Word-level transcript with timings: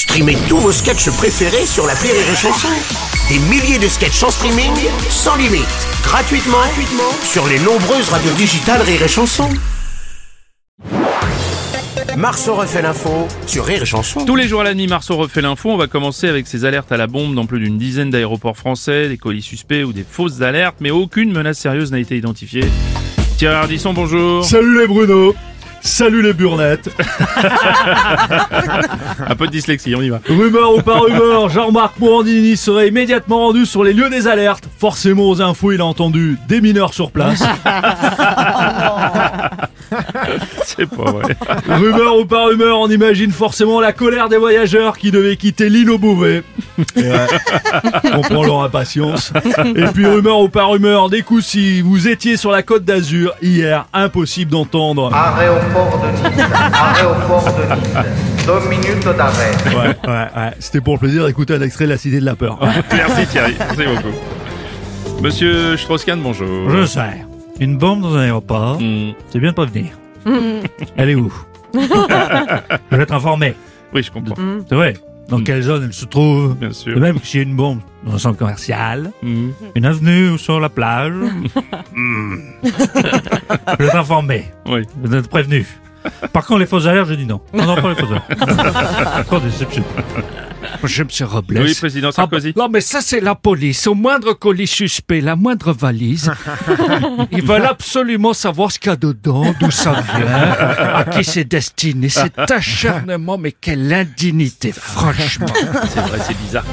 Streamez 0.00 0.38
tous 0.48 0.56
vos 0.56 0.72
sketchs 0.72 1.10
préférés 1.10 1.66
sur 1.66 1.86
la 1.86 1.92
Rire 1.92 2.14
et 2.14 2.34
Chanson. 2.34 2.68
Des 3.28 3.38
milliers 3.50 3.78
de 3.78 3.86
sketchs 3.86 4.22
en 4.22 4.30
streaming, 4.30 4.72
sans 5.10 5.36
limite, 5.36 5.66
gratuitement, 6.02 6.56
gratuitement 6.56 7.12
sur 7.22 7.46
les 7.46 7.58
nombreuses 7.58 8.08
radios 8.08 8.32
digitales 8.32 8.80
Rire 8.80 9.02
et 9.02 9.08
Chanson. 9.08 9.50
Marceau 12.16 12.54
refait 12.54 12.80
l'info 12.80 13.28
sur 13.46 13.66
Rire 13.66 13.82
et 13.82 13.84
Chanson. 13.84 14.24
Tous 14.24 14.36
les 14.36 14.48
jours 14.48 14.62
à 14.62 14.64
la 14.64 14.72
nuit, 14.72 14.86
Marceau 14.86 15.18
refait 15.18 15.42
l'info. 15.42 15.68
On 15.68 15.76
va 15.76 15.86
commencer 15.86 16.28
avec 16.28 16.46
ces 16.46 16.64
alertes 16.64 16.90
à 16.90 16.96
la 16.96 17.06
bombe 17.06 17.34
dans 17.34 17.44
plus 17.44 17.60
d'une 17.60 17.76
dizaine 17.76 18.08
d'aéroports 18.08 18.56
français, 18.56 19.10
des 19.10 19.18
colis 19.18 19.42
suspects 19.42 19.84
ou 19.84 19.92
des 19.92 20.06
fausses 20.10 20.40
alertes, 20.40 20.76
mais 20.80 20.90
aucune 20.90 21.30
menace 21.30 21.58
sérieuse 21.58 21.92
n'a 21.92 21.98
été 21.98 22.16
identifiée. 22.16 22.64
Thierry 23.36 23.54
Ardisson, 23.54 23.92
bonjour. 23.92 24.46
Salut 24.46 24.80
les 24.80 24.86
Bruno 24.86 25.34
Salut 25.82 26.22
les 26.22 26.32
burnettes 26.32 26.90
Un 29.26 29.34
peu 29.34 29.46
de 29.46 29.50
dyslexie, 29.52 29.94
on 29.94 30.02
y 30.02 30.10
va. 30.10 30.20
Rumeur 30.28 30.74
ou 30.76 30.82
pas 30.82 30.98
rumeur, 30.98 31.48
Jean-Marc 31.48 31.98
Morandini 31.98 32.56
serait 32.56 32.88
immédiatement 32.88 33.46
rendu 33.46 33.64
sur 33.66 33.82
les 33.82 33.92
lieux 33.92 34.10
des 34.10 34.26
alertes. 34.28 34.68
Forcément 34.78 35.28
aux 35.28 35.40
infos, 35.40 35.72
il 35.72 35.80
a 35.80 35.86
entendu 35.86 36.38
des 36.48 36.60
mineurs 36.60 36.92
sur 36.94 37.10
place. 37.10 37.42
C'est 40.64 40.88
pas 40.88 41.10
vrai. 41.10 41.36
rumeur 41.68 42.18
ou 42.18 42.24
pas 42.24 42.46
rumeur, 42.46 42.78
on 42.78 42.88
imagine 42.88 43.30
forcément 43.32 43.80
la 43.80 43.92
colère 43.92 44.28
des 44.28 44.36
voyageurs 44.36 44.98
qui 44.98 45.10
devaient 45.10 45.36
quitter 45.36 45.68
l'île 45.68 45.90
au 45.90 45.98
Beauvais. 45.98 46.42
Et 46.96 47.02
ouais, 47.02 47.26
on 48.04 48.22
comprend 48.22 48.44
leur 48.44 48.62
impatience. 48.62 49.32
Et 49.76 49.84
puis 49.92 50.06
rumeur 50.06 50.40
ou 50.40 50.48
pas 50.48 50.64
rumeur, 50.64 51.10
des 51.10 51.22
coups 51.22 51.44
si 51.44 51.80
vous 51.82 52.08
étiez 52.08 52.36
sur 52.36 52.50
la 52.50 52.62
côte 52.62 52.84
d'Azur 52.84 53.34
hier, 53.42 53.86
impossible 53.92 54.50
d'entendre. 54.50 55.12
Arrêt 55.14 55.48
au 55.48 55.72
port 55.72 56.00
de 56.00 56.28
Nice. 56.28 56.44
Arrêt 56.72 57.04
au 57.04 57.26
port 57.26 57.44
de 57.44 57.74
Nice. 57.74 58.46
Deux 58.46 58.68
minutes 58.68 59.04
d'arrêt. 59.16 59.50
Ouais, 59.66 60.10
ouais, 60.10 60.28
ouais. 60.36 60.50
C'était 60.58 60.80
pour 60.80 60.94
le 60.94 60.98
plaisir 61.00 61.26
d'écouter 61.26 61.54
un 61.54 61.60
extrait 61.62 61.84
de 61.84 61.90
La 61.90 61.98
Cité 61.98 62.20
de 62.20 62.24
la 62.24 62.36
Peur. 62.36 62.58
Merci 62.92 63.26
Thierry, 63.26 63.54
merci 63.58 63.82
beaucoup. 63.84 64.14
Monsieur 65.22 65.76
Strauss-Kahn, 65.76 66.20
bonjour. 66.22 66.70
Je 66.70 66.86
sais. 66.86 67.24
Une 67.60 67.76
bombe 67.76 68.00
dans 68.02 68.14
un 68.16 68.20
aéroport, 68.22 68.78
c'est 69.28 69.38
bien 69.38 69.50
de 69.50 69.54
pas 69.54 69.66
venir. 69.66 69.90
Elle 70.96 71.10
est 71.10 71.14
où? 71.14 71.32
Je 71.74 72.96
vais 72.96 73.02
être 73.02 73.12
informé. 73.14 73.54
Oui, 73.94 74.02
je 74.02 74.10
comprends. 74.10 74.34
C'est 74.68 74.74
vrai. 74.74 74.94
Dans 75.28 75.40
quelle 75.42 75.62
zone 75.62 75.84
elle 75.84 75.92
se 75.92 76.04
trouve? 76.06 76.56
Bien 76.56 76.72
sûr. 76.72 76.94
De 76.94 77.00
même 77.00 77.20
que 77.20 77.26
s'il 77.26 77.40
y 77.40 77.44
a 77.44 77.46
une 77.46 77.54
bombe 77.54 77.80
dans 78.04 78.14
un 78.14 78.18
centre 78.18 78.38
commercial, 78.38 79.12
une 79.22 79.84
avenue 79.84 80.30
ou 80.30 80.38
sur 80.38 80.58
la 80.58 80.68
plage. 80.68 81.12
Je 82.64 83.76
vais 83.78 83.86
être 83.86 83.96
informé. 83.96 84.46
Oui. 84.66 84.82
Vous 85.02 85.14
êtes 85.14 85.28
prévenu. 85.28 85.66
Par 86.32 86.46
contre, 86.46 86.60
les 86.60 86.66
fausses 86.66 86.86
alertes, 86.86 87.08
je 87.08 87.14
dis 87.14 87.26
non. 87.26 87.40
Non, 87.52 87.66
non, 87.66 87.74
pas 87.76 87.90
les 87.90 87.94
fausses 87.94 88.10
alertes. 88.40 89.28
Pas 89.28 89.40
déception. 89.40 89.84
Monsieur, 90.82 91.04
monsieur 91.04 91.26
Robles. 91.26 91.58
Oui, 91.60 91.74
président 91.74 92.10
Sarkozy. 92.10 92.52
Ah, 92.56 92.60
non, 92.60 92.68
mais 92.68 92.80
ça, 92.80 93.00
c'est 93.00 93.20
la 93.20 93.34
police. 93.34 93.86
Au 93.86 93.94
moindre 93.94 94.32
colis 94.32 94.66
suspect, 94.66 95.20
la 95.20 95.36
moindre 95.36 95.72
valise, 95.72 96.32
ils 97.32 97.42
veulent 97.44 97.66
absolument 97.66 98.32
savoir 98.32 98.72
ce 98.72 98.78
qu'il 98.78 98.90
y 98.90 98.92
a 98.92 98.96
dedans, 98.96 99.54
d'où 99.60 99.70
ça 99.70 99.92
vient, 99.92 100.26
à 100.94 101.04
qui 101.04 101.24
c'est 101.24 101.44
destiné. 101.44 102.08
Cet 102.08 102.38
acharnement, 102.38 103.38
mais 103.38 103.52
quelle 103.52 103.92
indignité, 103.92 104.72
franchement. 104.72 105.46
C'est 105.88 106.00
vrai, 106.00 106.18
c'est 106.26 106.36
bizarre. 106.38 106.64